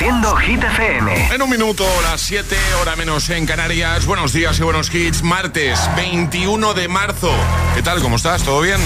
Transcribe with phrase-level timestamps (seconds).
[0.00, 1.34] Reproduciendo Hit FM.
[1.34, 4.06] En un minuto, las 7, hora menos en Canarias.
[4.06, 5.22] Buenos días y buenos hits.
[5.22, 7.30] Martes 21 de marzo.
[7.74, 8.00] ¿Qué tal?
[8.00, 8.42] ¿Cómo estás?
[8.42, 8.80] ¿Todo bien?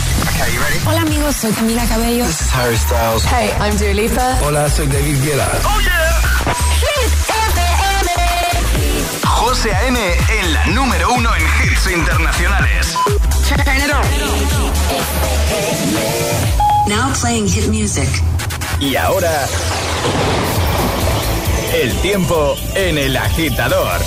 [0.86, 2.26] Hola amigos, soy Camila Cabello.
[2.26, 3.24] This is Harry Styles.
[3.26, 4.38] Hey, I'm Dua Lipa.
[4.42, 5.48] Hola, soy David Guetta.
[5.64, 6.20] ¡Oh, yeah!
[6.80, 8.10] Hit FM.
[9.24, 10.00] José A.M.
[10.40, 12.96] en la número uno en hits internacionales.
[13.46, 14.02] Turn it on.
[16.88, 18.08] Now playing hit music.
[18.80, 19.46] Y ahora...
[21.74, 24.00] El tiempo en el agitador.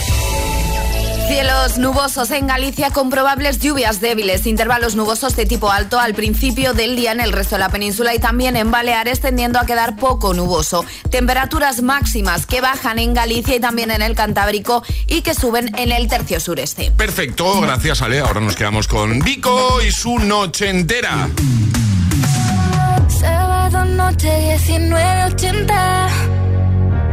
[1.27, 6.73] Cielos nubosos en Galicia con probables lluvias débiles, intervalos nubosos de tipo alto al principio
[6.73, 9.97] del día en el resto de la península y también en Baleares tendiendo a quedar
[9.97, 10.85] poco nuboso.
[11.09, 15.91] Temperaturas máximas que bajan en Galicia y también en el Cantábrico y que suben en
[15.91, 16.91] el tercio sureste.
[16.91, 18.21] Perfecto, gracias Ale.
[18.21, 21.27] Ahora nos quedamos con Vico y su noche entera.
[23.09, 26.36] Sábado noche 19.80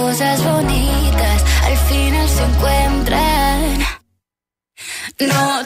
[0.00, 3.78] Cosas bonitas al final se encuentran.
[5.20, 5.59] Noche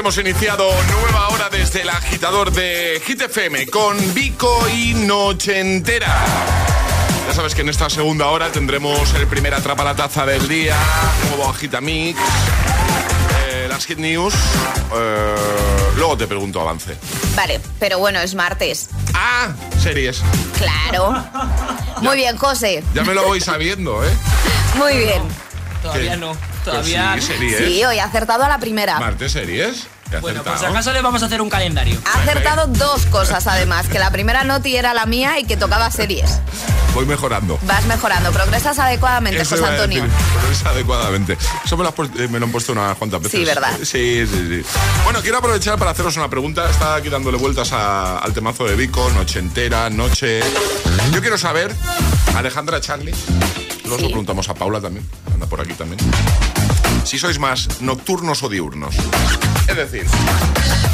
[0.00, 0.66] hemos iniciado
[1.02, 6.24] nueva hora desde el agitador de Hit FM con Vico y Noche Entera.
[7.28, 10.74] Ya sabes que en esta segunda hora tendremos el primer atrapa la taza del día,
[11.28, 12.18] nuevo agitamix,
[13.46, 14.32] eh, las hit news.
[14.94, 15.34] eh,
[15.96, 16.96] luego te pregunto avance.
[17.36, 18.88] Vale, pero bueno, es martes.
[19.12, 19.48] Ah,
[19.82, 20.22] series.
[20.56, 21.22] Claro.
[22.00, 22.82] Muy bien, José.
[22.94, 24.10] Ya me lo voy sabiendo, ¿eh?
[24.76, 25.22] Muy bien.
[25.82, 26.16] Todavía ¿Qué?
[26.16, 26.32] no.
[26.32, 27.14] Pues Todavía.
[27.18, 27.56] sí, series.
[27.58, 28.98] Sí, hoy ha acertado a la primera.
[29.00, 29.86] Martes series.
[30.20, 32.00] Bueno, pues acaso le vamos a hacer un calendario.
[32.04, 35.90] Ha acertado dos cosas además, que la primera noti era la mía y que tocaba
[35.90, 36.38] series.
[36.94, 37.58] Voy mejorando.
[37.62, 40.04] Vas mejorando, progresas adecuadamente, Eso José Antonio.
[40.50, 41.38] es adecuadamente.
[41.64, 43.38] Eso me lo, eh, me lo han puesto unas cuantas veces.
[43.38, 43.72] Sí, ¿verdad?
[43.78, 44.62] Sí, sí, sí.
[45.04, 46.68] Bueno, quiero aprovechar para haceros una pregunta.
[46.68, 50.40] Estaba aquí dándole vueltas a- al temazo de Vico, noche entera, noche.
[51.12, 51.74] Yo quiero saber,
[52.36, 53.14] Alejandra Charlie,
[53.84, 55.98] Luego lo preguntamos a Paula también, anda por aquí también.
[57.10, 58.94] Si sois más nocturnos o diurnos.
[59.66, 60.06] Es decir,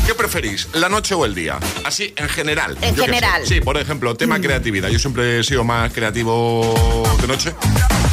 [0.07, 1.59] ¿qué preferís, la noche o el día?
[1.85, 2.79] Así, en general.
[2.81, 3.43] En yo general.
[3.45, 4.89] Sí, por ejemplo, tema creatividad.
[4.89, 7.53] Yo siempre he sido más creativo de noche.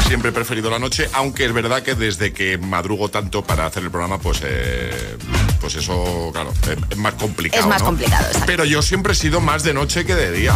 [0.06, 3.84] Siempre he preferido la noche, aunque es verdad que desde que madrugo tanto para hacer
[3.84, 5.16] el programa, pues, eh,
[5.64, 6.52] pues eso, claro,
[6.90, 7.64] es, más complicado.
[7.64, 7.86] Es más ¿no?
[7.86, 8.44] complicado, exacto.
[8.46, 10.54] Pero yo siempre he sido más de noche que de día.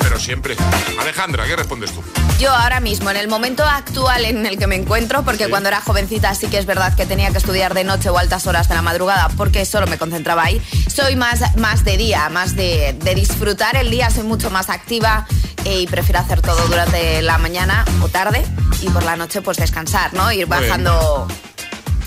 [0.00, 0.56] Pero siempre.
[0.98, 2.02] Alejandra, ¿qué respondes tú?
[2.40, 5.50] Yo ahora mismo, en el momento actual en el que me encuentro, porque Sí.
[5.50, 8.48] cuando era jovencita sí que es verdad que tenía que estudiar de noche o altas
[8.48, 10.60] horas de la madrugada, porque solo me concentraba ahí,
[10.92, 15.24] soy más, más de día, más de, de disfrutar el día, soy mucho más activa
[15.66, 18.44] eh, y prefiero hacer todo durante la mañana o tarde
[18.80, 20.32] y por la noche pues descansar, ¿no?
[20.32, 21.28] Ir bajando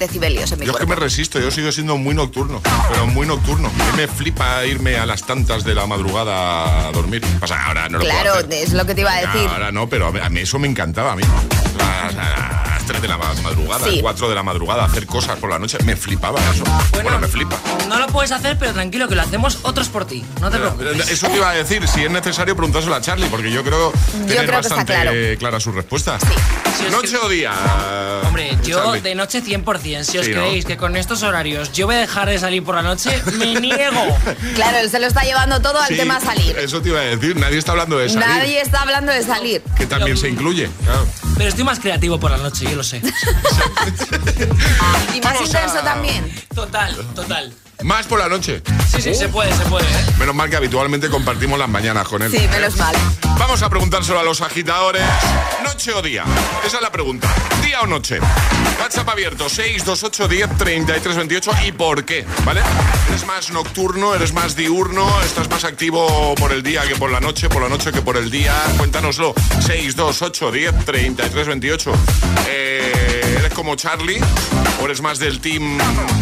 [0.02, 2.62] decibelios en mi Yo es que me resisto, yo sigo siendo muy nocturno,
[2.92, 3.70] pero muy nocturno.
[3.70, 7.24] A mí me flipa irme a las tantas de la madrugada a dormir.
[7.40, 8.54] Pasa, ahora no lo puedo Claro, hacer.
[8.54, 9.48] es lo que te iba a decir.
[9.50, 11.24] Ahora no, pero a mí, eso me encantaba a mí.
[12.92, 14.00] 3 de la madrugada, Sí.
[14.02, 15.78] 4 de la madrugada, hacer cosas por la noche.
[15.86, 16.64] Me flipaba eso.
[17.04, 17.56] Bueno, me flipa.
[17.88, 20.26] No lo puedes hacer, pero tranquilo, que lo hacemos otros por ti.
[20.42, 21.10] No te preocupes.
[21.10, 24.26] Eso te iba a decir, si es necesario preguntárselo a Charlie, porque yo creo tener
[24.28, 25.12] creo que está bastante claro.
[25.40, 26.18] clara su respuesta.
[26.78, 27.54] Si os ¿Noche cre- o día?
[28.28, 29.02] Hombre, yo Charlie?
[29.02, 30.04] de noche 100%.
[30.04, 30.42] Si os Sí, ¿no?
[30.42, 33.54] creéis que con estos horarios yo voy a dejar de salir por la noche, me
[33.62, 34.18] niego.
[34.56, 36.58] Claro, él se lo está llevando todo al Sí, tema salir.
[36.58, 38.28] Eso te iba a decir, nadie está hablando de salir.
[38.28, 39.62] Nadie está hablando de salir.
[39.78, 40.70] Que también se incluye.
[40.84, 41.08] claro.
[41.38, 42.98] Pero estoy más creativo por la noche, yo lo sé.
[45.14, 46.34] Y más Vamos intenso a- también.
[46.56, 47.54] Total, total.
[47.84, 48.62] Más por la noche.
[48.90, 50.06] Sí, sí, se puede, se puede, ¿eh?
[50.20, 52.32] Menos mal que habitualmente compartimos las mañanas con él.
[52.32, 52.96] Sí, menos mal.
[53.40, 55.02] Vamos a preguntárselo a los agitadores.
[55.64, 56.24] ¿Noche o día?
[56.66, 57.28] Esa es la pregunta.
[57.64, 58.20] ¿Día o noche?
[58.80, 62.62] WhatsApp abierto 628 10 33 28 y por qué, ¿vale?
[63.10, 64.14] ¿Eres más nocturno?
[64.14, 65.08] ¿Eres más diurno?
[65.24, 67.50] ¿Estás más activo por el día que por la noche?
[67.50, 68.54] ¿Por la noche que por el día?
[68.78, 69.34] Cuéntanoslo.
[69.60, 71.94] 628 10 33 28.
[72.48, 73.31] Eh, ¿Eres
[73.62, 74.20] como Charlie?
[74.82, 75.78] ¿O eres más del team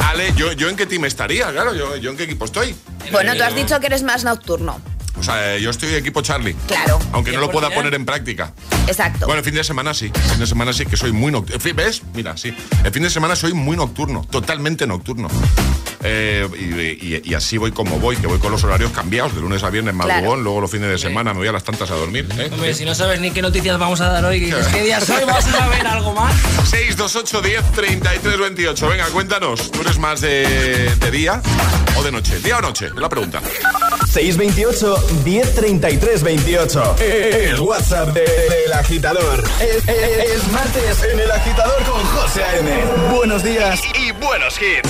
[0.10, 0.34] Ale?
[0.36, 1.50] ¿Yo, yo en qué team estaría?
[1.54, 2.76] Claro, yo, yo en qué equipo estoy.
[3.14, 4.78] Bueno, tú has dicho que eres más nocturno.
[5.18, 6.54] O sea, eh, yo estoy equipo Charlie.
[6.68, 7.74] Claro, Aunque no lo pueda 100%.
[7.76, 8.52] poner en práctica.
[8.88, 9.26] exacto.
[9.26, 10.12] Bueno, el fin de semana sí.
[10.14, 11.62] El fin de semana sí que soy muy nocturno.
[11.76, 12.02] ¿Ves?
[12.14, 12.54] Mira, sí.
[12.84, 14.28] El fin de semana soy muy nocturno.
[14.30, 15.30] Totalmente nocturno.
[16.04, 19.42] Eh, y, y- y así voy como voy, que voy con los horarios cambiados, de
[19.42, 20.36] lunes a viernes madrugón, Claro.
[20.42, 22.28] luego los fines de semana me voy a las tantas a dormir.
[22.38, 22.50] ¿eh?
[22.52, 25.26] Hombre, si no sabes ni qué noticias vamos a dar hoy, ¿qué día soy?
[25.26, 26.34] ¿Vamos a saber algo más?
[26.70, 28.88] 628 10 33 28.
[28.88, 29.72] Venga, cuéntanos.
[29.72, 31.42] ¿Tú eres más de, de día
[31.98, 32.40] o de noche?
[32.40, 32.86] ¿Día o noche?
[32.88, 33.42] Es la pregunta.
[34.12, 34.96] 628
[35.26, 36.96] 1033 28.
[37.00, 39.44] El WhatsApp de- del agitador.
[39.60, 42.72] Es, es- es martes en el agitador con José A.M.
[43.14, 43.82] Buenos días.
[43.96, 44.90] Y buenos hits.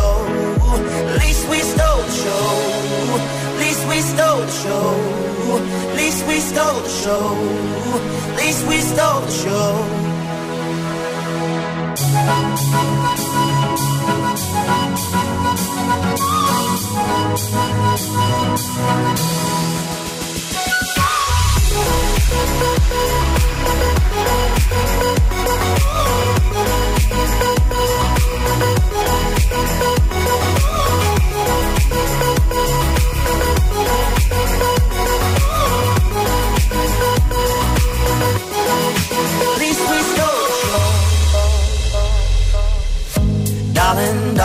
[4.01, 4.95] We stole the show.
[5.89, 7.35] At least we stole the show.
[8.31, 10.11] At least we stole the show.
[12.03, 12.51] At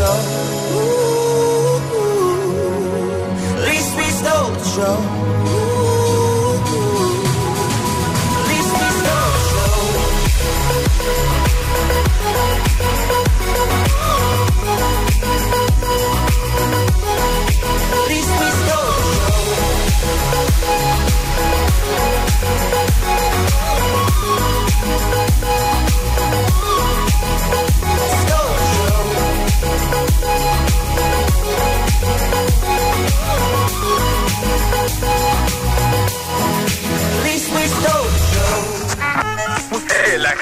[0.00, 0.16] show.
[3.68, 5.19] Least we stole the show.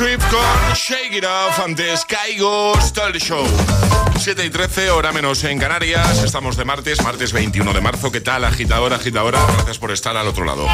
[0.00, 3.44] Swift con Shake It Off antes Caigo Style Show.
[4.18, 6.24] 7 y 13, hora menos en Canarias.
[6.24, 8.10] Estamos de martes, martes 21 de marzo.
[8.10, 9.38] ¿Qué tal, agitadora, agitadora?
[9.56, 10.66] Gracias por estar al otro lado.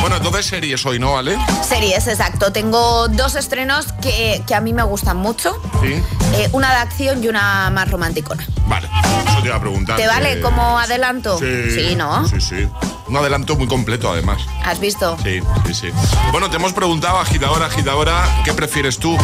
[0.00, 1.38] Bueno, entonces series hoy, ¿no, Ale?
[1.62, 2.50] Series, exacto.
[2.52, 5.62] Tengo dos estrenos que, que a mí me gustan mucho.
[5.80, 6.02] Sí.
[6.34, 8.44] Eh, una de acción y una más romanticona.
[8.66, 8.88] Vale,
[9.28, 9.96] eso te iba a preguntar.
[9.96, 11.38] ¿Te vale que- como adelanto?
[11.38, 12.26] Sí, ¿no?
[12.26, 12.68] Sí, sí.
[13.08, 14.40] Un adelanto muy completo, además.
[14.64, 15.16] ¿Has visto?
[15.22, 15.88] Sí, sí, sí.
[16.30, 19.16] Bueno, te hemos preguntado, agitadora, agitadora, ¿qué prefieres tú?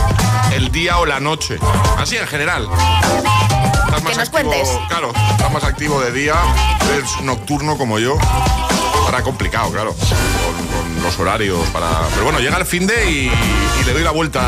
[0.53, 1.59] ¿El día o la noche?
[1.97, 2.69] Así en general.
[2.71, 4.69] ¿Estás más Que nos activo- cuentes.
[4.89, 6.35] Claro, estás más activo de día,
[6.93, 8.17] eres nocturno como yo.
[9.09, 11.88] Ahora complicado, claro, con, con los horarios para...
[12.11, 13.31] Pero bueno, llega el fin de y,
[13.81, 14.43] y le doy la vuelta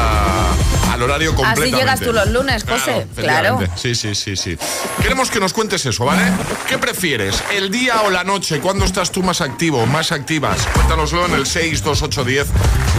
[0.93, 1.79] al horario completamente.
[1.79, 3.59] llegas tú los lunes, José, claro.
[3.59, 3.71] efectivamente.
[3.76, 4.59] Sí, sí, sí, sí.
[5.00, 6.25] Queremos que nos cuentes eso, ¿vale?
[6.69, 8.61] ¿Qué prefieres, el día o la noche?
[8.61, 10.59] ¿Cuándo estás tú más activo, más activas?
[10.75, 12.49] Cuéntanoslo en el 62810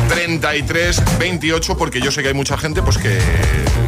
[0.10, 3.20] 33 28, porque yo sé que hay mucha gente pues que,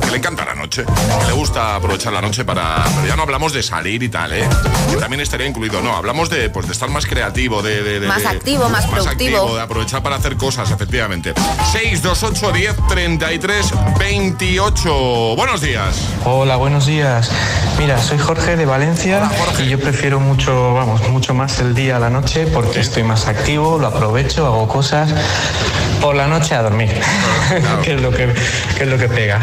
[0.01, 2.83] que le encanta la noche, que le gusta aprovechar la noche para...
[2.95, 4.47] Pero ya no hablamos de salir y tal, ¿eh?
[4.89, 5.81] Que también estaría incluido.
[5.81, 7.83] No, hablamos de, pues, de estar más creativo, de...
[7.83, 9.37] de- de- Más de- activo, más productivo.
[9.39, 11.33] activo, de aprovechar para hacer cosas, efectivamente.
[11.71, 15.35] 628 10 33 28.
[15.35, 15.95] Buenos días.
[16.25, 17.29] Hola, buenos días.
[17.77, 19.29] Mira, soy Jorge de Valencia
[19.59, 23.27] y yo prefiero mucho, vamos, mucho más el día a la noche porque estoy más
[23.27, 25.09] activo, lo aprovecho, hago cosas.
[26.03, 26.89] Por la noche a dormir,
[27.81, 28.27] que, es lo que,
[28.75, 29.39] que es lo que pega.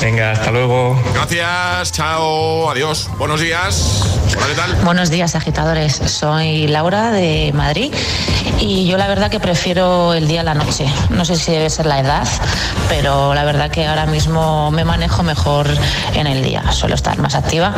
[0.00, 1.00] Venga, hasta luego.
[1.14, 3.08] Gracias, chao, adiós.
[3.18, 4.04] Buenos días.
[4.36, 4.74] Hola, ¿qué tal?
[4.84, 5.94] Buenos días, agitadores.
[5.94, 7.94] Soy Laura de Madrid
[8.58, 10.86] y yo la verdad que prefiero el día a la noche.
[11.10, 12.26] No sé si debe ser la edad,
[12.88, 15.68] pero la verdad que ahora mismo me manejo mejor
[16.14, 16.72] en el día.
[16.72, 17.76] Suelo estar más activa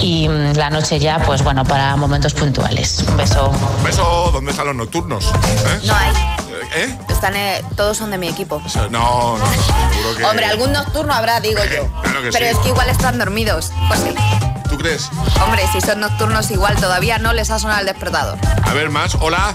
[0.00, 3.04] y la noche ya, pues bueno, para momentos puntuales.
[3.08, 3.50] Un beso.
[3.84, 5.26] Beso, ¿dónde están los nocturnos?
[5.26, 5.80] ¿Eh?
[5.86, 6.33] No hay.
[6.74, 6.98] ¿Eh?
[7.08, 8.60] Están, eh, todos son de mi equipo.
[8.64, 10.24] O sea, No, no, seguro que...
[10.24, 11.86] Hombre, algún nocturno habrá, digo yo.
[12.02, 12.52] Claro que Pero sí.
[12.52, 13.72] es que igual están dormidos.
[14.68, 15.08] ¿Tú crees?
[15.44, 18.36] Hombre, si son nocturnos igual todavía no les ha sonado el despertador.
[18.64, 19.54] A ver, más, hola.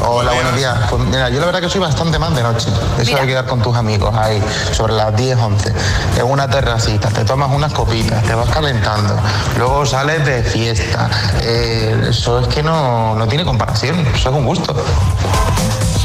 [0.00, 0.74] Hola, buenos días.
[0.88, 2.68] Pues mira, yo la verdad que soy bastante más de noche.
[2.98, 4.42] Eso de quedar con tus amigos ahí,
[4.72, 5.74] sobre las 10, 11,
[6.18, 9.14] en una terracita, te tomas unas copitas, te vas calentando,
[9.58, 11.10] luego sales de fiesta.
[11.42, 14.74] Eh, eso es que no, no tiene comparación, eso es un gusto.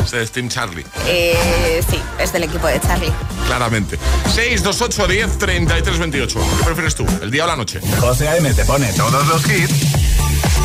[0.09, 3.11] Este es Team Charlie, Eh, sí, es del equipo de Charlie.
[3.45, 3.99] claramente.
[4.33, 6.39] 628 10 33 28.
[6.57, 7.79] ¿Qué prefieres tú, el día o la noche?
[7.99, 8.51] José A.M.
[8.55, 9.85] te pone todos los hits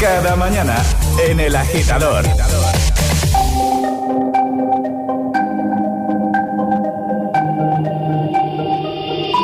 [0.01, 0.83] cada mañana
[1.27, 2.25] en El Agitador.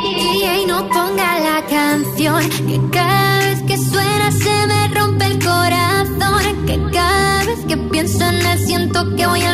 [0.05, 6.65] DJ no ponga la canción que cada vez que suena se me rompe el corazón
[6.65, 9.53] que cada vez que pienso en él siento que voy a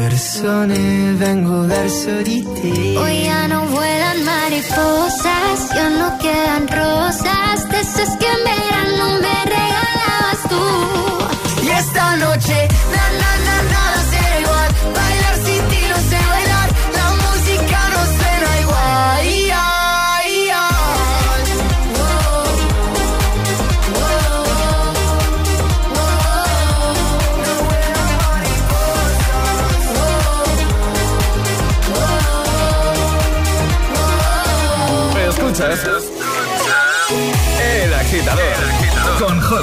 [0.00, 2.96] persone vengo verso di te.
[2.96, 6.09] Hoy ya no vuelan mariposas, ya no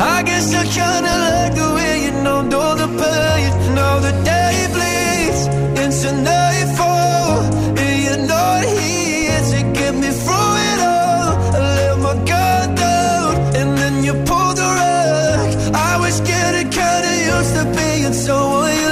[0.00, 3.74] I guess I kinda like the way you know all the pain.
[3.74, 5.42] Now the day bleeds
[5.82, 7.40] into nightfall,
[7.80, 11.32] and you're not here to get me through it all.
[11.54, 15.48] I let my guard down, and then you pulled the rug.
[15.90, 18.88] I was getting kinda used to being someone you.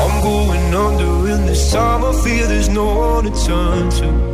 [0.00, 2.02] I'm going under in this time.
[2.22, 4.33] Feel there's no one to turn to.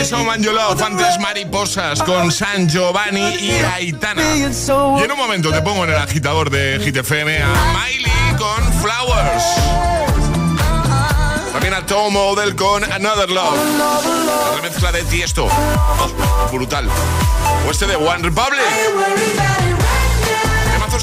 [0.00, 4.22] You Love, antes Mariposas con San Giovanni y Aitana.
[4.34, 4.44] Y
[5.04, 9.44] en un momento te pongo en el agitador de Hit FM a Miley con Flowers.
[11.52, 13.58] También a Tom Odell con Another Love.
[13.76, 15.46] La remezcla de Tiesto.
[15.46, 16.88] Oh, brutal.
[17.68, 18.62] O este de One Republic.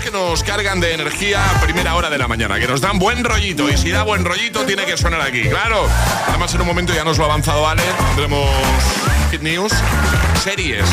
[0.01, 3.23] Que nos cargan de energía a primera hora de la mañana, que nos dan buen
[3.23, 3.69] rollito.
[3.69, 5.87] Y si da buen rollito, tiene que sonar aquí, claro.
[6.27, 7.83] Además, en un momento ya nos lo ha avanzado Ale.
[8.09, 8.49] Tendremos
[9.31, 9.73] Hit News,
[10.43, 10.85] series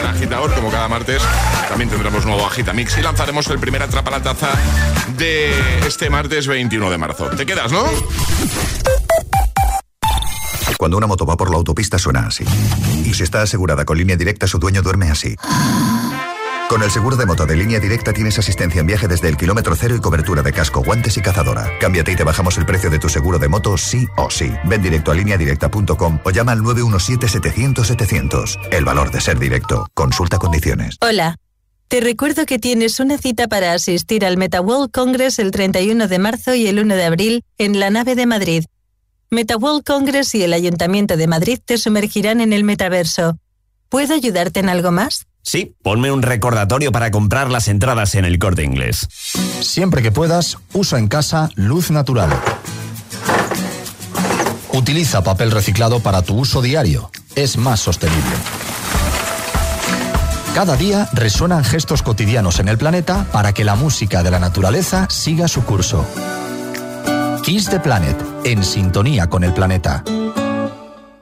[0.00, 1.22] en agitador, como cada martes.
[1.68, 4.50] También tendremos nuevo Agita Mix y lanzaremos el primer Atrapa la Taza
[5.16, 5.52] de
[5.86, 7.30] este martes 21 de marzo.
[7.30, 7.84] ¿Te quedas, no?
[10.78, 12.44] Cuando una moto va por la autopista suena así.
[13.04, 15.34] Y si está asegurada con línea directa, su dueño duerme así.
[16.68, 19.74] Con el seguro de moto de línea directa tienes asistencia en viaje desde el kilómetro
[19.74, 21.66] cero y cobertura de casco, guantes y cazadora.
[21.80, 24.52] Cámbiate y te bajamos el precio de tu seguro de moto sí o sí.
[24.64, 28.68] Ven directo a lineadirecta.com o llama al 917-700-700.
[28.70, 29.88] El valor de ser directo.
[29.94, 30.98] Consulta condiciones.
[31.00, 31.38] Hola.
[31.88, 36.54] Te recuerdo que tienes una cita para asistir al MetaWorld Congress el 31 de marzo
[36.54, 38.66] y el 1 de abril en la nave de Madrid.
[39.30, 43.38] MetaWorld Congress y el Ayuntamiento de Madrid te sumergirán en el metaverso.
[43.88, 45.24] ¿Puedo ayudarte en algo más?
[45.48, 49.08] Sí, ponme un recordatorio para comprar las entradas en el corte inglés.
[49.62, 52.28] Siempre que puedas, usa en casa luz natural.
[54.74, 57.10] Utiliza papel reciclado para tu uso diario.
[57.34, 58.30] Es más sostenible.
[60.54, 65.06] Cada día resuenan gestos cotidianos en el planeta para que la música de la naturaleza
[65.08, 66.04] siga su curso.
[67.42, 70.04] Kiss the Planet, en sintonía con el planeta.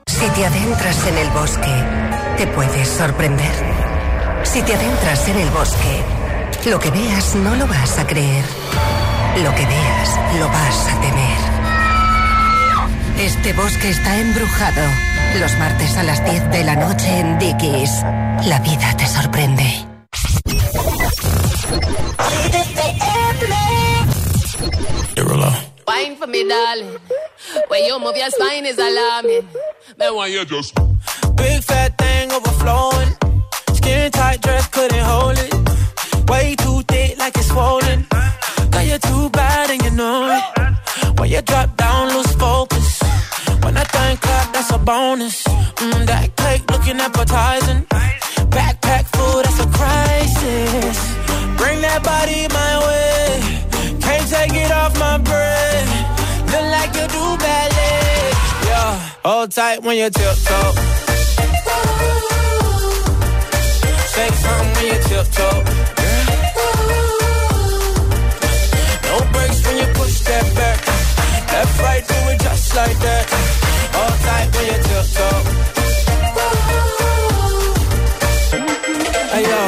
[0.05, 1.83] Si te adentras en el bosque,
[2.37, 3.86] te puedes sorprender.
[4.47, 6.03] Si te adentras en el bosque,
[6.69, 8.45] lo que veas no lo vas a creer.
[9.43, 11.37] Lo que veas lo vas a temer.
[13.19, 14.81] Este bosque está embrujado.
[15.39, 17.91] Los martes a las 10 de la noche en Dickies.
[18.45, 19.85] La vida te sorprende.
[25.87, 26.97] Wine for me, darling.
[27.69, 29.47] When you move your spine is alarming.
[29.97, 30.73] Then why you just
[31.35, 33.26] Big fat thing overflowing.
[33.87, 35.53] Skin tight dress couldn't hold it.
[36.29, 38.05] Way too thick like it's swollen.
[38.71, 41.17] Girl, you're too bad and you know it.
[41.17, 43.01] When you drop down, lose focus.
[43.63, 45.41] When I think clap, that's a bonus.
[45.83, 47.85] Mm, that cake looking appetizing.
[48.55, 50.97] Backpack full, that's a crisis.
[51.55, 53.99] Bring that body my way.
[54.01, 55.89] Can't take it off my breath.
[56.51, 58.31] Look like you do ballet.
[58.67, 60.97] Yeah, hold tight when you tiptoe.
[64.43, 65.59] Something when you tiptoe.
[69.07, 70.77] No breaks when you push that back.
[71.53, 73.23] Left, right, do it just like that.
[73.99, 75.39] All tight when you tiptoe.
[79.33, 79.61] Hey yo,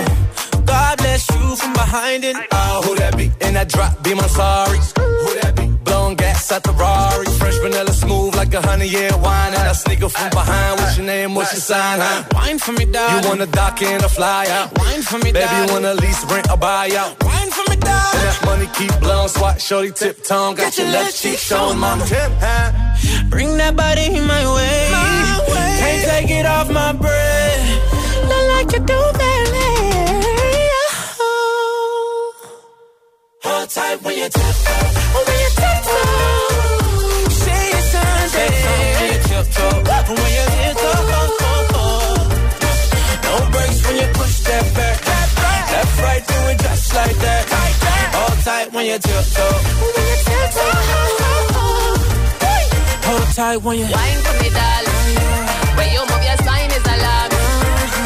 [0.65, 2.36] God bless you from behind it.
[2.51, 3.32] Oh, who that be?
[3.45, 4.79] In that drop, be my sorry.
[5.21, 5.65] Who that be?
[5.84, 7.25] Blowing gas at the Rari.
[7.39, 9.38] Fresh vanilla smooth like a honey year wine.
[9.79, 10.79] Sneaker from behind.
[10.79, 11.35] What's your name?
[11.35, 11.99] What's your sign?
[12.01, 12.23] Huh?
[12.33, 13.23] Wine for me, dog.
[13.23, 14.77] You wanna dock in a fly out?
[14.77, 17.11] Wine for me, Baby, you wanna lease, rent, or buy out?
[17.23, 18.13] Wine for me, dog.
[18.15, 19.29] And that money keep blowing.
[19.29, 20.55] Swat, shorty, tip tongue.
[20.55, 22.05] Got, your left cheek showing, mama.
[22.05, 22.71] Tip, huh?
[23.29, 24.89] Bring that body my way.
[24.91, 25.75] my way.
[25.81, 27.63] Can't take it off my breath.
[28.29, 29.69] Look like you do ballet.
[33.43, 34.87] Hold tight when you tiptoe.
[35.25, 36.88] When you tiptoe.
[38.39, 39.84] Say it's Sunday.
[39.84, 41.02] Say when you tiptoe.
[41.73, 41.89] When.
[43.25, 44.97] No breaks when you push that back.
[45.73, 47.43] Left, right, do it just like that.
[48.15, 49.56] Hold tight when you tiptoe.
[49.95, 50.73] When you tiptoe.
[53.10, 54.99] Hold tight when you Wine for me, darling.
[55.78, 57.32] When you move your spine is alarm.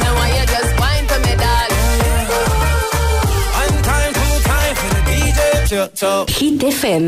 [0.05, 1.87] And when you just wine for me, darling.
[3.61, 5.39] One time, two time for the DJ.
[5.69, 6.25] Tiptoe.
[6.27, 7.07] Hit FM.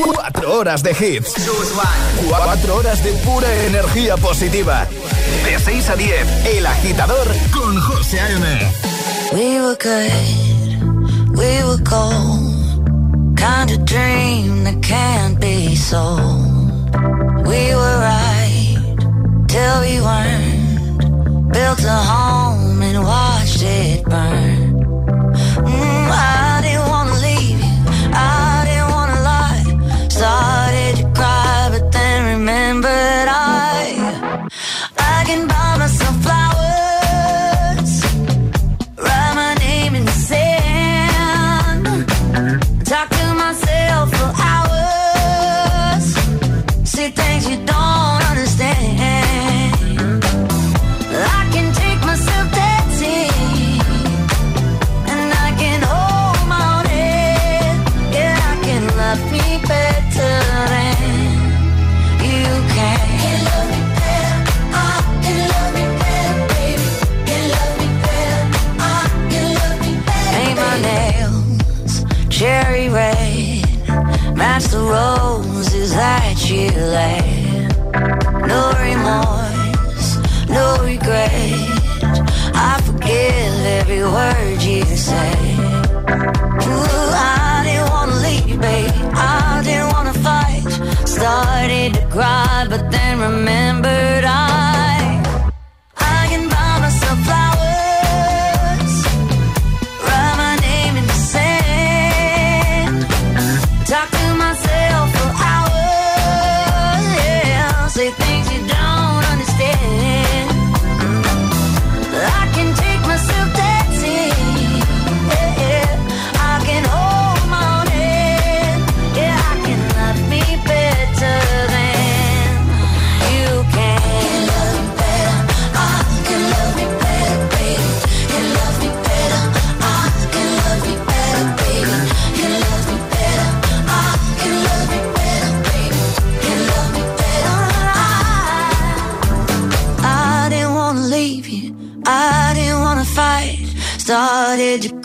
[0.00, 1.34] Cuatro horas de hits.
[2.28, 4.86] Cuatro horas de pura energía positiva.
[5.44, 8.72] De 6 a 10, El Agitador con José A.M.
[9.32, 13.36] We were good, we were gold.
[13.36, 16.96] Kind of dream that can't be sold.
[17.46, 18.78] We were right
[19.48, 21.52] till we weren't.
[21.52, 22.31] Built a home
[93.22, 94.51] remembered I.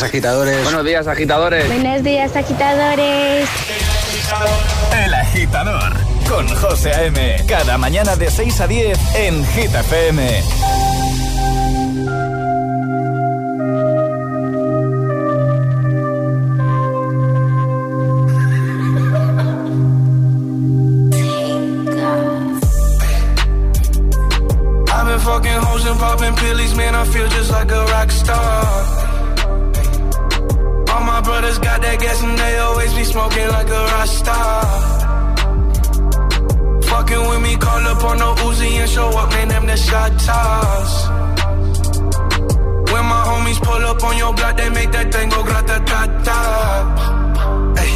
[0.00, 0.64] días, agitadores.
[0.64, 1.66] Buenos días, agitadores.
[1.66, 3.48] Buenos días, agitadores.
[5.04, 5.92] El agitador
[6.28, 7.36] con José A.M.
[7.46, 10.42] Cada mañana de 6 a 10 en Hit FM.
[24.92, 26.94] I've been fucking hoes and popping pillies, man.
[26.94, 28.69] I feel just like a rock star.
[33.12, 34.38] Smoking like a Rasta.
[36.90, 39.48] Fucking with me, call up on no Uzi and show up, man.
[39.48, 40.92] Them the shot toss.
[42.92, 46.00] When my homies pull up on your block, they make that thing go grata ta
[46.26, 46.40] ta.
[47.82, 47.92] Ay,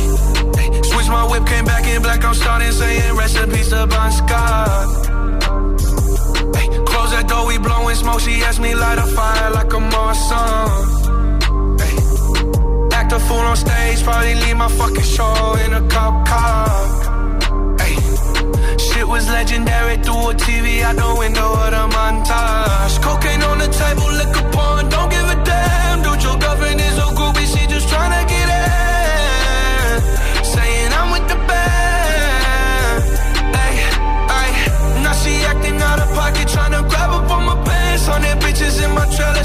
[0.61, 0.68] ay.
[0.90, 2.24] Switch my whip, came back in black.
[2.24, 4.88] I'm starting saying recipes to Bon Scott.
[6.59, 8.20] Ay, Close that door, we blowing smoke.
[8.20, 10.94] She asked me light a fire like a Marsan.
[13.29, 16.69] Fool on stage, probably leave my fucking show in a cop car.
[17.81, 17.95] Ay,
[18.77, 22.95] Shit was legendary through a TV out the window of the montage.
[23.03, 26.03] Cocaine on the table, liquor porn, don't give a damn.
[26.03, 29.95] Dude, your girlfriend is a groupie, she just tryna get in.
[30.45, 33.03] Saying I'm with the band.
[33.67, 33.75] Ay,
[34.39, 34.51] ay,
[35.03, 38.09] now she acting out of pocket, tryna grab up on my pants.
[38.09, 39.45] On bitches in my trailer,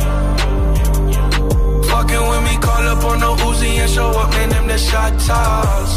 [2.31, 4.49] With me, call up on no Uzi and show up, man.
[4.49, 5.93] Them the shot toss.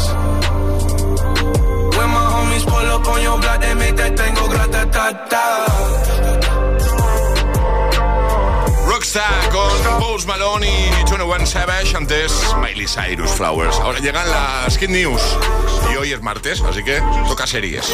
[1.97, 5.05] When my homies pull up on your block, they make that thing go grata ta
[5.31, 5.45] ta.
[9.49, 13.79] Con Post Malone y 21 Savage, antes Miley Cyrus Flowers.
[13.79, 15.21] Ahora llegan las Hit News
[15.89, 17.93] y hoy es martes, así que toca series.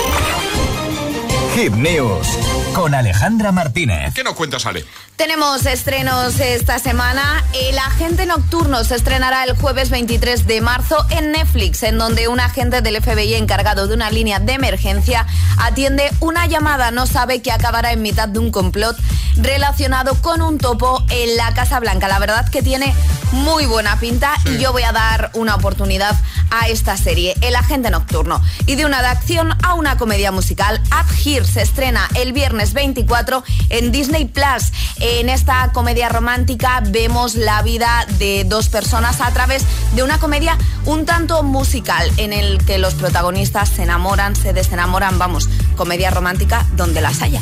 [1.56, 2.28] Hit News
[2.74, 4.14] con Alejandra Martínez.
[4.14, 4.86] ¿Qué nos cuentas, Ale?
[5.18, 7.44] Tenemos estrenos esta semana.
[7.54, 12.40] El agente nocturno se estrenará el jueves 23 de marzo en Netflix, en donde un
[12.40, 16.90] agente del FBI encargado de una línea de emergencia atiende una llamada.
[16.92, 18.98] No sabe que acabará en mitad de un complot
[19.36, 22.08] relacionado con un topo en la Casa Blanca.
[22.08, 22.96] La verdad que tiene
[23.32, 26.16] muy buena pinta y yo voy a dar una oportunidad
[26.50, 28.42] a esta serie, El agente nocturno.
[28.66, 32.74] Y de una de acción a una comedia musical, Up Here se estrena el viernes
[32.74, 34.72] 24 en Disney Plus.
[35.00, 39.64] En esta comedia romántica vemos la vida de dos personas a través
[39.96, 45.18] de una comedia un tanto musical en el que los protagonistas se enamoran, se desenamoran,
[45.20, 47.42] vamos, comedia romántica donde las haya.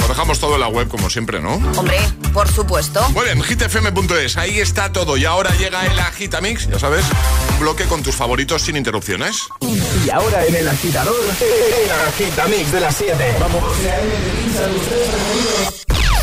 [0.00, 1.54] Lo dejamos todo en la web, como siempre, ¿no?
[1.76, 1.98] Hombre,
[2.32, 3.06] por supuesto.
[3.10, 5.16] Muy bien, hitfm.es, ahí está todo.
[5.16, 7.04] Y ahora llega el Agitamix, ya sabes,
[7.52, 9.48] un bloque con tus favoritos sin interrupciones.
[9.60, 13.19] Y ahora en el agitador, el agitamix de las 7.
[13.38, 13.62] Vamos.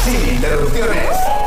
[0.04, 1.47] Sin interrupciones.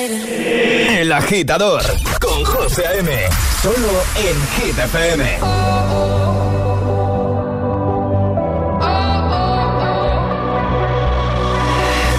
[0.00, 1.82] El agitador
[2.20, 3.10] con José A.M.
[3.60, 5.38] Solo en Hit FM.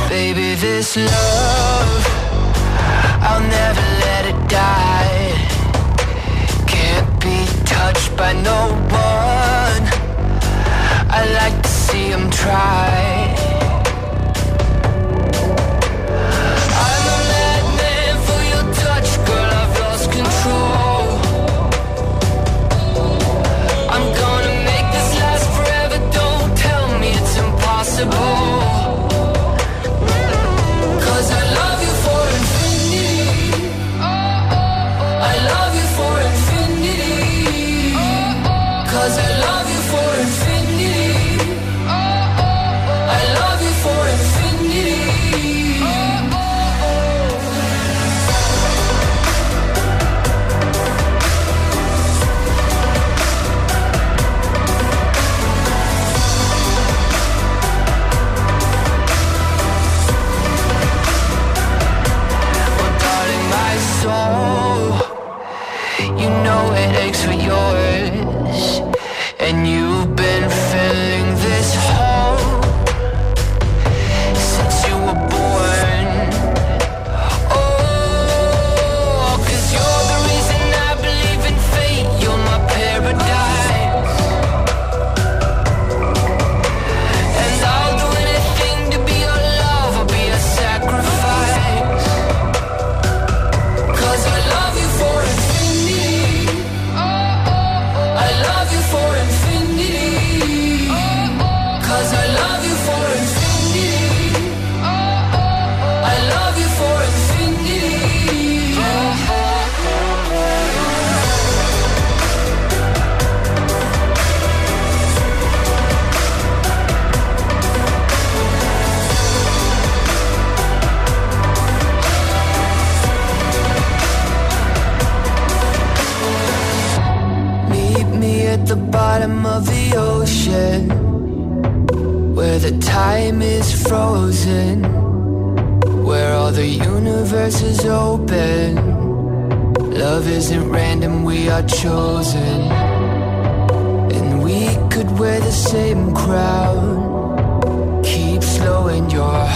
[0.10, 2.08] Baby, this love,
[3.22, 5.32] I'll never let it die.
[6.68, 9.84] Can't be touched by no one.
[11.10, 13.19] I like to see him try.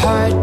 [0.03, 0.42] heart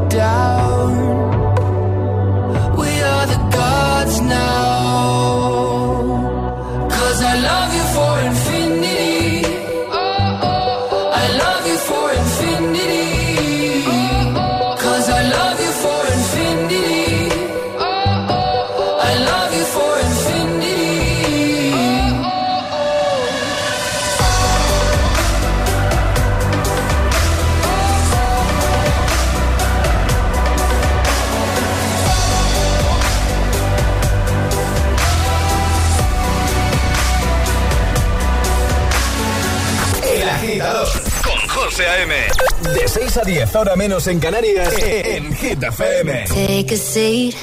[43.10, 46.26] 6 a 10, ahora menos en Canarias, en Hit FM.
[46.28, 47.34] Take a seat.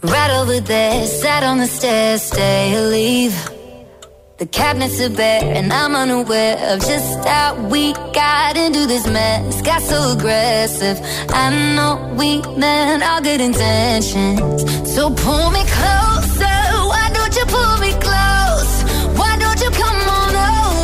[0.00, 3.34] Right over there, sat on the stairs, stay or leave.
[4.38, 9.60] The cabinets are bare, and I'm unaware of just how we got into this mess.
[9.60, 10.98] Got so aggressive.
[11.28, 14.40] I know we meant all good intentions.
[14.94, 16.56] So pull me closer.
[16.88, 18.72] Why don't you pull me close?
[19.18, 20.83] Why don't you come on over?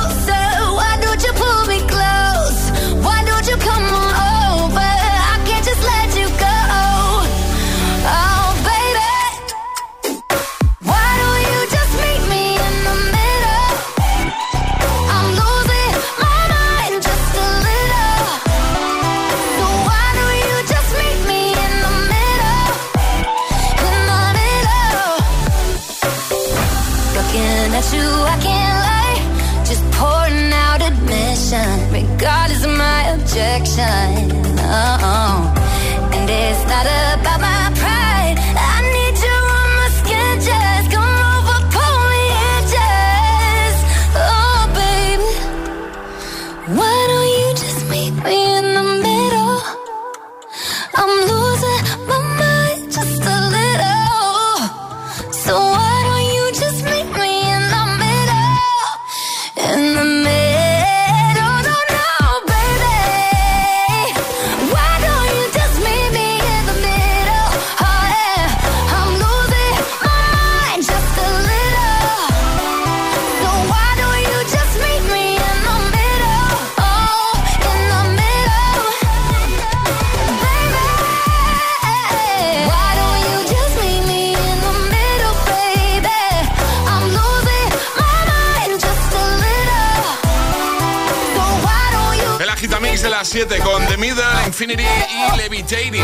[94.71, 96.03] Infinity y Levitating.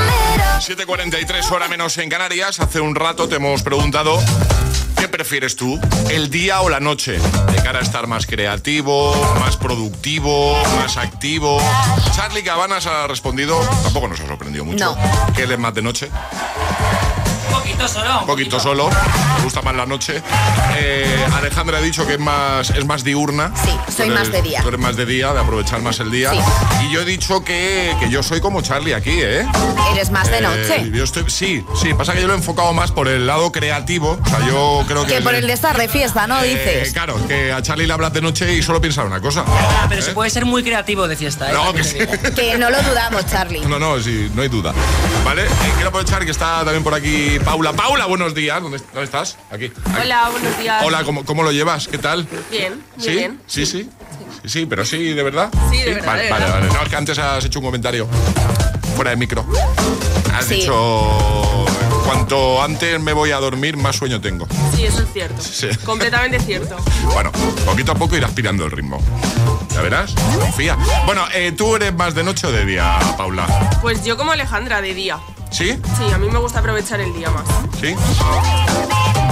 [0.60, 2.60] 7.43 hora menos en Canarias.
[2.60, 4.20] Hace un rato te hemos preguntado
[4.98, 5.80] ¿qué prefieres tú?
[6.10, 7.14] ¿El día o la noche?
[7.14, 11.62] De cara a estar más creativo, más productivo, más activo.
[12.16, 14.98] Charlie Cabanas ha respondido, tampoco nos ha sorprendido mucho.
[15.36, 16.10] que él es más de noche.
[17.78, 18.20] Un poquito solo.
[18.22, 18.90] Un poquito solo,
[19.38, 20.22] me gusta más la noche.
[20.78, 23.52] Eh, Alejandra ha dicho que es más, es más diurna.
[23.64, 24.62] Sí, soy Tú más de día.
[24.62, 26.32] Tú eres más de día, de aprovechar más el día.
[26.32, 26.40] Sí.
[26.88, 29.46] Y yo he dicho que, que yo soy como Charlie aquí, ¿eh?
[29.94, 30.92] Eres más de Eh, noche.
[30.92, 34.18] yo estoy, sí, sí, pasa que yo lo he enfocado más por el lado creativo.
[34.24, 35.16] O sea, yo creo que.
[35.16, 36.42] Que por el de estar de fiesta, ¿no?
[36.42, 36.94] Eh, Dices.
[36.94, 39.44] claro, que a Charlie le hablas de noche y solo piensa en una cosa.
[39.48, 41.54] Ah, pero se puede ser muy creativo de fiesta, ¿eh?
[41.54, 41.98] No, que sí.
[42.36, 43.62] Que no lo dudamos, Charlie.
[43.66, 44.74] No, no, sí, no hay duda.
[45.24, 45.44] ¿Vale?
[45.46, 47.67] Eh, quiero aprovechar que está también por aquí Paula.
[47.74, 48.62] Paula, buenos días.
[48.62, 49.38] ¿Dónde, dónde estás?
[49.52, 49.72] Aquí.
[50.02, 50.84] Hola, buenos días.
[50.84, 51.88] Hola, ¿cómo, cómo lo llevas?
[51.88, 52.28] ¿Qué tal?
[52.50, 53.12] Bien, muy ¿Sí?
[53.12, 53.42] bien.
[53.48, 53.90] Sí, sí.
[54.44, 55.50] Sí, sí, pero sí, ¿de verdad?
[55.72, 56.60] Sí, de verdad, Vale, de vale, verdad.
[56.62, 56.74] vale.
[56.74, 58.08] No, es que antes has hecho un comentario
[58.96, 59.46] fuera de micro.
[60.34, 60.56] Has Sí.
[60.56, 61.66] dicho,
[62.06, 64.48] cuanto antes me voy a dormir, más sueño tengo.
[64.76, 65.42] Sí, eso es cierto.
[65.42, 65.68] Sí.
[65.84, 66.78] Completamente cierto.
[67.14, 67.32] Bueno,
[67.66, 69.02] poquito a poco irás pirando el ritmo.
[69.74, 70.14] ¿Ya verás?
[70.40, 70.78] Confía.
[71.06, 73.46] Bueno, eh, ¿tú eres más de noche o de día, Paula?
[73.82, 75.18] Pues yo como Alejandra de día.
[75.52, 75.80] ¿Sí?
[75.98, 77.44] Sí, a mí me gusta aprovechar el día más.
[77.80, 77.96] ¿Sí?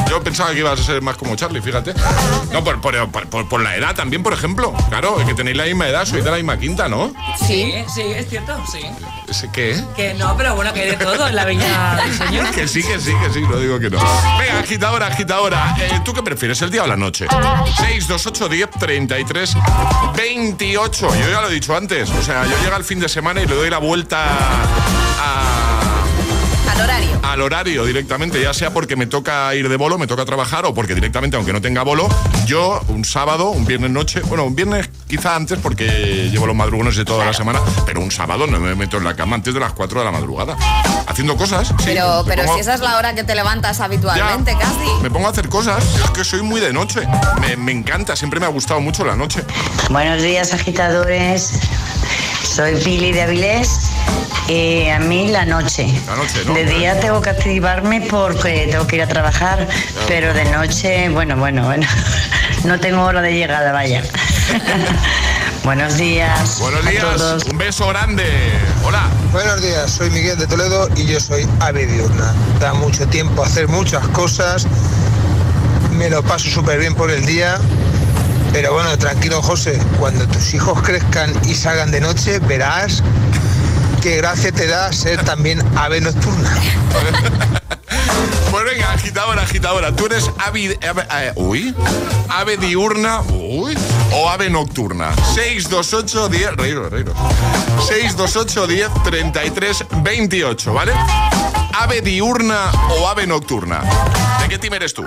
[0.10, 1.94] Yo pensaba que ibas a ser más como Charlie, fíjate.
[2.52, 4.74] No, por, por- por- por- por la edad también, por ejemplo.
[4.90, 7.14] Claro, que tenéis la misma edad, sois de la misma quinta, ¿no?
[7.46, 8.80] Sí, sí, es cierto, sí.
[9.28, 9.84] ¿Ese ¿Qué?
[9.96, 12.52] Que no, pero bueno, que hay de todo en la viña del señor.
[12.52, 13.98] Que sí, que sí, que sí, no digo que no.
[14.40, 15.76] Venga, agitadora, agitadora.
[15.80, 17.28] Eh, ¿Tú qué prefieres, el día o la noche?
[17.28, 19.56] 628 10 33
[20.16, 21.16] 28.
[21.16, 22.10] Yo ya lo he dicho antes.
[22.10, 24.24] O sea, yo llego al fin de semana y le doy la vuelta
[25.20, 25.65] a,
[26.68, 27.20] Al horario.
[27.24, 30.74] al horario directamente, ya sea porque me toca ir de bolo, me toca trabajar o
[30.74, 32.08] porque directamente, aunque no tenga bolo,
[32.46, 36.96] yo un sábado, un viernes noche, bueno, un viernes quizá antes porque llevo los madrugones
[36.96, 39.60] de toda la semana, pero un sábado no me meto en la cama antes de
[39.60, 40.56] las 4 de la madrugada.
[41.08, 41.68] Haciendo cosas.
[41.68, 41.74] sí.
[41.86, 45.02] Pero, pero pongo- si esa es la hora que te levantas habitualmente, casi.
[45.02, 47.02] Me pongo a hacer cosas, es que soy muy de noche.
[47.42, 49.44] Me, me encanta, siempre me ha gustado mucho la noche.
[49.90, 51.52] Buenos días, agitadores.
[52.44, 53.70] Soy Pili de Avilés.
[54.48, 55.88] Y a mí la noche.
[56.06, 56.54] La noche, ¿no?
[56.54, 59.68] De día tengo que activarme porque tengo que ir a trabajar,
[60.08, 61.88] pero de noche, bueno, bueno, bueno.
[62.64, 64.02] No tengo hora de llegada, vaya.
[65.64, 66.60] Buenos días.
[66.60, 67.46] Buenos a días, todos.
[67.46, 68.24] un beso grande.
[68.84, 69.08] Hola.
[69.32, 72.34] Buenos días, soy Miguel de Toledo y yo soy ave diurna.
[72.60, 74.66] Da mucho tiempo a hacer muchas cosas,
[75.92, 77.58] me lo paso súper bien por el día,
[78.54, 83.04] pero bueno, tranquilo José, cuando tus hijos crezcan y salgan de noche, verás
[84.06, 86.56] qué gracia te da ser también ave nocturna.
[88.52, 89.92] Pues venga, agitadora, agitadora.
[89.96, 91.76] ¿Tú eres ave, ave- eh, uy,
[92.30, 93.76] ave diurna uy,
[94.14, 95.14] o ave nocturna?
[95.34, 97.16] 628 10, reíros, reíros.
[97.88, 100.94] 628 10 33 28, ¿vale?
[101.74, 103.82] Ave diurna o ave nocturna.
[104.42, 105.04] ¿De qué team eres tú?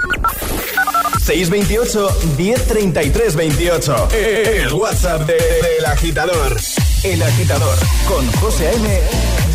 [1.24, 4.08] 628 1033 28.
[4.12, 5.34] El WhatsApp de-
[5.76, 6.56] del agitador.
[7.04, 7.78] El agitador
[8.08, 9.00] con José A.M.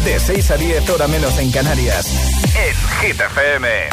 [0.06, 2.08] De 6 a 10 hora menos en Canarias.
[2.56, 3.90] En Hit FM.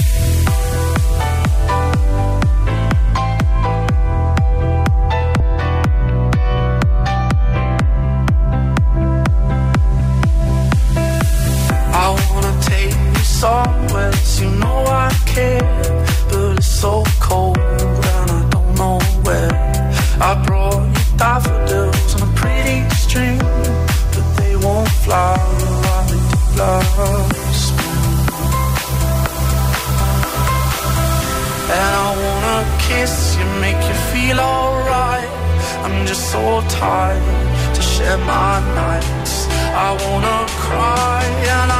[13.41, 15.63] Somewhere, you know I care,
[16.29, 19.51] but it's so cold and I don't know where.
[20.21, 22.33] I brought you daffodils on a
[23.11, 23.39] string,
[24.15, 25.35] but they won't fly
[25.87, 26.23] like
[26.61, 27.33] love
[27.65, 28.07] spring.
[31.79, 32.59] And I wanna
[32.89, 35.31] kiss you, make you feel alright.
[35.85, 36.43] I'm just so
[36.83, 39.35] tired to share my nights.
[39.87, 41.23] I wanna cry
[41.55, 41.69] and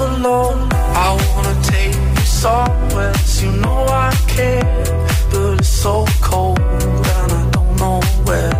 [0.00, 0.72] love.
[0.72, 4.84] I wanna take you somewhere, you know I care,
[5.30, 8.52] but it's so cold and I don't know where.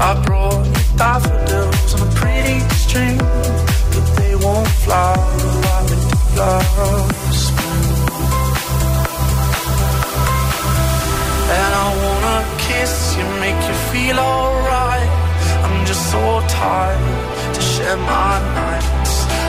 [0.00, 5.16] I brought you daffodils on a pretty string, but they won't fly.
[11.58, 15.10] And I wanna kiss you, make you feel alright.
[15.64, 18.99] I'm just so tired to share my nights.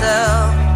[0.00, 0.67] myself.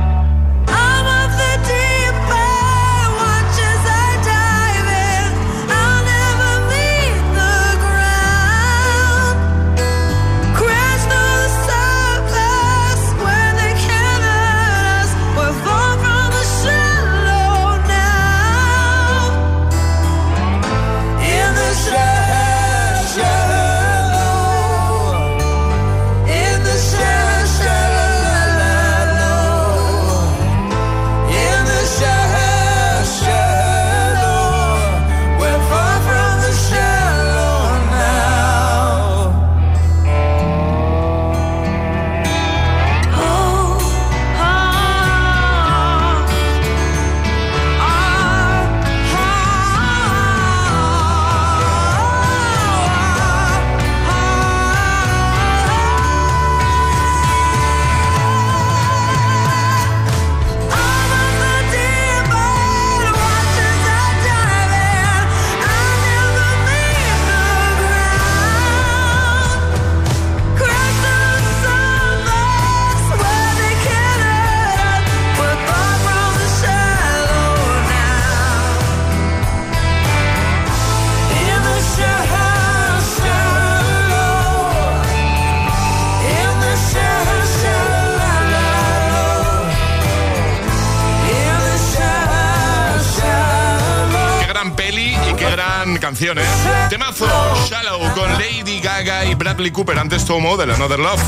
[99.53, 101.21] Bradley Cooper, antes Tomo de la Another Love.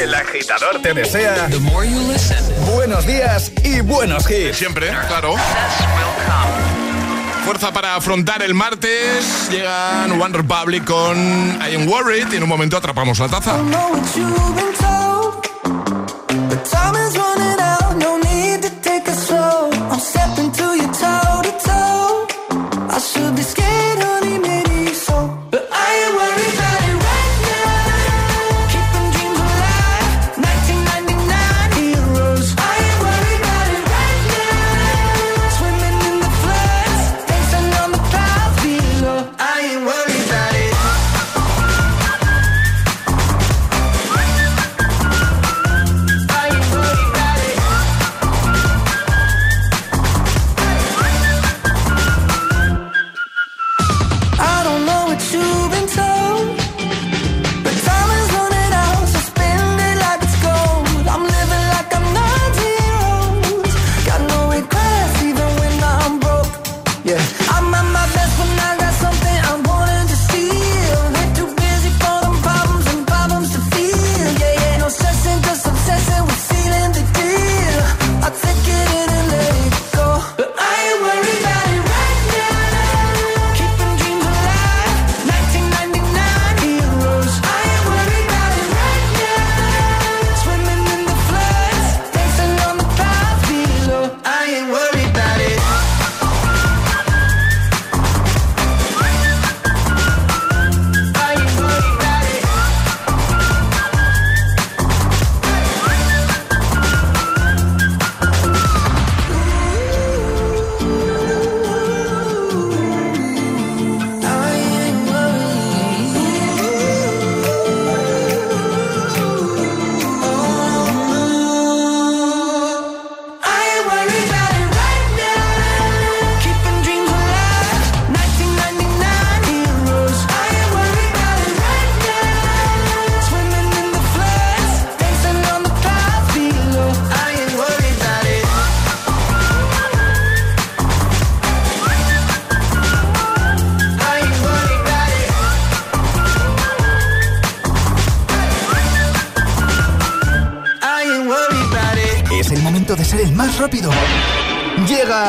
[0.00, 1.46] El agitador te desea
[2.72, 4.56] buenos días y buenos hits.
[4.56, 5.34] Siempre, claro.
[7.44, 9.50] Fuerza para afrontar el martes.
[9.50, 11.18] Llegan One Republic con
[11.60, 13.58] I Am Worried y en un momento atrapamos la taza.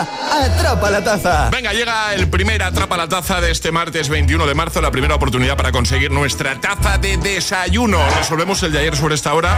[0.03, 1.49] Llega Atrapa la Taza.
[1.49, 5.15] Venga, llega el primer Atrapa la Taza de este martes 21 de marzo, la primera
[5.15, 7.99] oportunidad para conseguir nuestra taza de desayuno.
[8.17, 9.55] Resolvemos el de ayer sobre esta hora.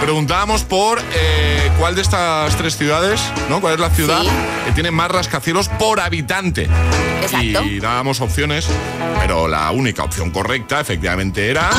[0.00, 3.60] Preguntábamos por eh, cuál de estas tres ciudades, ¿no?
[3.60, 4.28] ¿Cuál es la ciudad Sí.
[4.66, 6.68] que tiene más rascacielos por habitante?
[7.22, 7.62] Exacto.
[7.64, 8.66] Y dábamos opciones,
[9.20, 11.70] pero la única opción correcta, efectivamente, era...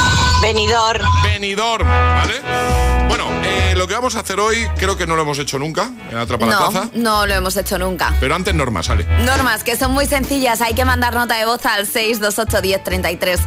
[0.41, 1.01] Venidor.
[1.23, 2.96] Venidor, ¿vale?
[3.07, 5.91] Bueno, eh, lo que vamos a hacer hoy creo que no lo hemos hecho nunca
[6.11, 6.89] en Atrapa la No, Taza.
[6.93, 8.13] no lo hemos hecho nunca.
[8.19, 9.05] Pero antes Norma, sale.
[9.25, 13.39] Normas que son muy sencillas, hay que mandar nota de voz al 628 10 33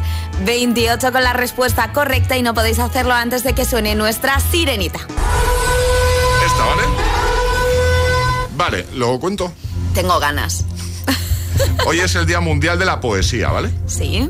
[0.45, 4.99] 28 con la respuesta correcta y no podéis hacerlo antes de que suene nuestra sirenita.
[6.45, 6.83] Esta, ¿vale?
[8.55, 9.51] Vale, lo cuento.
[9.93, 10.65] Tengo ganas.
[11.85, 13.71] Hoy es el Día Mundial de la Poesía, ¿vale?
[13.85, 14.29] ¿Sí?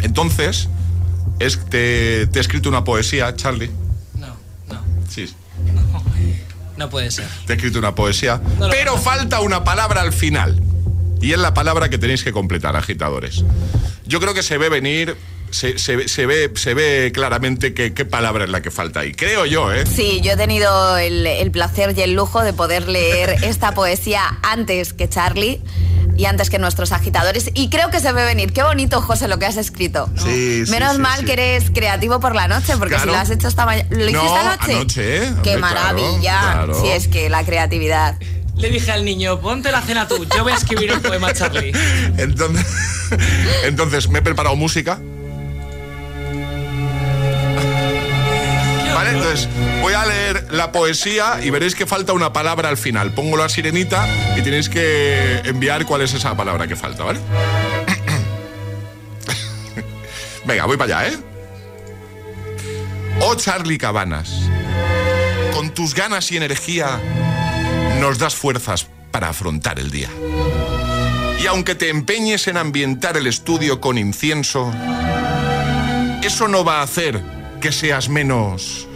[0.00, 0.68] Entonces,
[1.38, 3.70] es, te, te he escrito una poesía, Charlie.
[6.82, 7.26] No puede ser.
[7.46, 8.40] te he escrito una poesía.
[8.58, 10.60] No pero falta una palabra al final.
[11.20, 13.44] Y es la palabra que tenéis que completar, agitadores.
[14.06, 15.16] Yo creo que se ve venir,
[15.52, 19.12] se, se- se ve, se ve claramente qué palabra es la que falta ahí.
[19.12, 19.84] Creo yo, ¿eh?
[19.86, 24.38] Sí, yo he tenido el, el placer y el lujo de poder leer esta poesía
[24.42, 25.60] antes que Charlie
[26.22, 27.50] y antes que nuestros agitadores.
[27.54, 28.52] Y creo que se ve venir.
[28.52, 30.08] Qué bonito, José, lo que has escrito.
[30.16, 31.24] Sí, sí, Menos sí, mal sí.
[31.24, 33.10] que eres creativo por la noche, porque Claro.
[33.10, 33.88] si lo has hecho esta mañana.
[33.90, 34.72] ¿Lo hiciste No, anoche?
[34.76, 35.20] anoche, ¿eh?
[35.42, 36.20] Qué Hombre, maravilla.
[36.40, 36.80] claro, claro.
[36.80, 38.14] Si es que la creatividad.
[38.56, 41.72] Le dije al niño, ponte la cena tú, yo voy a escribir un poema, Charlie.
[42.18, 42.64] Entonces,
[43.64, 45.00] entonces me he preparado música.
[49.80, 53.12] Voy a leer la poesía y veréis que falta una palabra al final.
[53.12, 54.06] Pongo la sirenita
[54.36, 57.18] y tenéis que enviar cuál es esa palabra que falta, ¿vale?
[60.44, 61.18] Venga, voy para allá, ¿eh?
[63.20, 64.32] Oh Charlie Cabanas,
[65.54, 67.00] con tus ganas y energía
[68.00, 70.08] nos das fuerzas para afrontar el día.
[71.42, 74.72] Y aunque te empeñes en ambientar el estudio con incienso,
[76.22, 77.22] eso no va a hacer
[77.60, 78.88] que seas menos...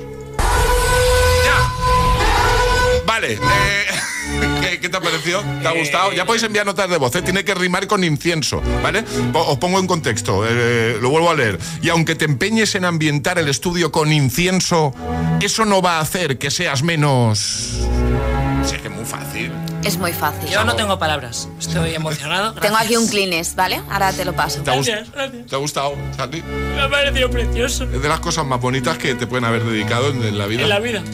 [3.26, 5.42] Vale, eh, ¿qué, qué te ha parecido?
[5.62, 6.12] ¿Te ha gustado?
[6.12, 7.22] Ya podéis enviar notas de voz, ¿eh?
[7.22, 9.04] tiene que rimar con incienso, ¿vale?
[9.32, 11.58] Os pongo en contexto, eh, lo vuelvo a leer.
[11.82, 14.94] Y aunque te empeñes en ambientar el estudio con incienso,
[15.40, 17.86] eso no va a hacer que seas menos...
[18.70, 19.52] Que es muy fácil.
[19.84, 20.50] Es muy fácil.
[20.50, 22.52] Yo no tengo palabras, estoy emocionado.
[22.54, 23.80] Tengo aquí un Kleenex, ¿vale?
[23.88, 24.60] Ahora te lo paso.
[24.62, 25.46] ¿Te ha, Gracias, gracias.
[25.46, 26.42] ¿Te ha gustado, Charlie?
[26.42, 27.84] Me ha parecido precioso.
[27.84, 30.62] Es de las cosas más bonitas que te pueden haber dedicado en, en la vida.
[30.62, 31.00] En la vida.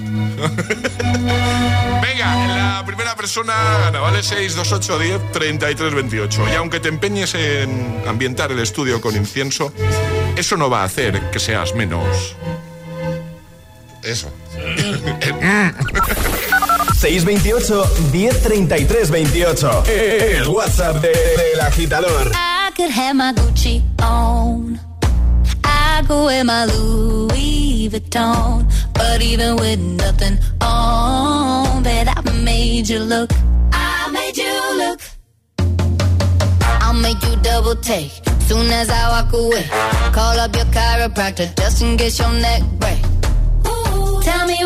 [2.02, 4.22] Venga, la primera persona gana, ¿vale?
[4.22, 6.44] 6, 2, 8, 10, 33, 28.
[6.50, 9.72] Y aunque te empeñes en ambientar el estudio con incienso,
[10.36, 12.34] eso no va a hacer que seas menos.
[14.02, 14.32] Eso.
[17.02, 19.82] 628 1033 28.
[20.38, 22.30] El WhatsApp de- del agitador.
[22.32, 24.78] I could have my Gucci on.
[25.64, 28.64] I go wear my Louis Vuitton.
[28.94, 33.32] But even with nothing on, that I made you look.
[33.72, 35.00] I made you look.
[36.82, 38.12] I'll make you double take.
[38.46, 39.64] Soon as I walk away,
[40.12, 42.98] call up your chiropractor just in case your neck break.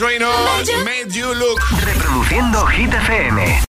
[0.00, 1.60] Reynolds, Made You Look.
[1.84, 3.56] Reproduciendo Hit FM.